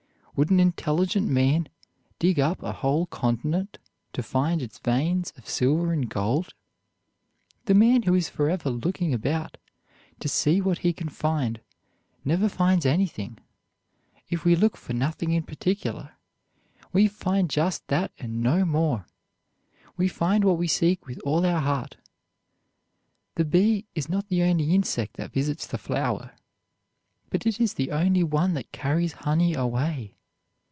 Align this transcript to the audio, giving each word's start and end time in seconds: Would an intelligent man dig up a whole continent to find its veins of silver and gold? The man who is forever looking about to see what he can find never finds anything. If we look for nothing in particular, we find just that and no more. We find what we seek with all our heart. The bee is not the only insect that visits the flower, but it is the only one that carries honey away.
Would 0.37 0.49
an 0.49 0.59
intelligent 0.61 1.27
man 1.27 1.69
dig 2.17 2.39
up 2.39 2.63
a 2.63 2.71
whole 2.71 3.05
continent 3.05 3.77
to 4.13 4.23
find 4.23 4.59
its 4.59 4.79
veins 4.79 5.31
of 5.37 5.47
silver 5.47 5.93
and 5.93 6.09
gold? 6.09 6.55
The 7.65 7.75
man 7.75 8.03
who 8.03 8.15
is 8.15 8.27
forever 8.29 8.71
looking 8.71 9.13
about 9.13 9.57
to 10.19 10.27
see 10.27 10.59
what 10.59 10.79
he 10.79 10.93
can 10.93 11.09
find 11.09 11.61
never 12.25 12.49
finds 12.49 12.87
anything. 12.87 13.37
If 14.31 14.43
we 14.43 14.55
look 14.55 14.77
for 14.77 14.93
nothing 14.93 15.31
in 15.31 15.43
particular, 15.43 16.15
we 16.91 17.07
find 17.07 17.47
just 17.47 17.87
that 17.89 18.11
and 18.17 18.41
no 18.41 18.65
more. 18.65 19.05
We 19.95 20.07
find 20.07 20.43
what 20.43 20.57
we 20.57 20.67
seek 20.67 21.05
with 21.05 21.19
all 21.19 21.45
our 21.45 21.61
heart. 21.61 21.97
The 23.35 23.45
bee 23.45 23.85
is 23.93 24.09
not 24.09 24.29
the 24.29 24.41
only 24.43 24.73
insect 24.73 25.17
that 25.17 25.33
visits 25.33 25.67
the 25.67 25.77
flower, 25.77 26.33
but 27.29 27.45
it 27.45 27.59
is 27.61 27.75
the 27.75 27.91
only 27.91 28.23
one 28.23 28.55
that 28.55 28.71
carries 28.71 29.11
honey 29.13 29.53
away. 29.53 30.15